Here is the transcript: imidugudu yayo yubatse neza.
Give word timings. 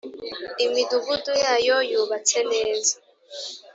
imidugudu 0.65 1.31
yayo 1.43 1.77
yubatse 1.91 2.37
neza. 2.51 2.93